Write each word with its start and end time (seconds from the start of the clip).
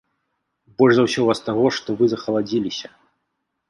Больш 0.79 0.93
за 0.97 1.03
ўсё 1.07 1.15
ў 1.21 1.27
вас 1.33 1.39
таго, 1.51 1.65
што 1.79 1.87
вы 2.03 2.11
захаладзіліся. 2.17 2.87